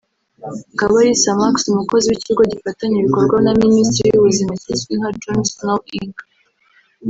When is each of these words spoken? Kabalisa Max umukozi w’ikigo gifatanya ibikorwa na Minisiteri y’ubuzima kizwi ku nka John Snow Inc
Kabalisa 0.79 1.29
Max 1.39 1.55
umukozi 1.71 2.05
w’ikigo 2.07 2.43
gifatanya 2.51 2.95
ibikorwa 2.99 3.35
na 3.45 3.51
Minisiteri 3.61 4.07
y’ubuzima 4.11 4.53
kizwi 4.61 4.91
ku 4.97 4.99
nka 4.99 5.11
John 5.21 5.39
Snow 5.51 5.79
Inc 5.99 6.15